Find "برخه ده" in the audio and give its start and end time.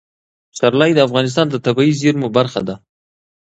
2.37-2.75